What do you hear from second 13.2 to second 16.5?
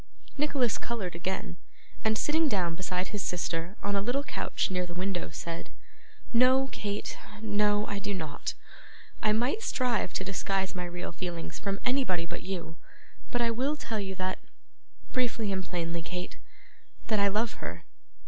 but I will tell you that briefly and plainly, Kate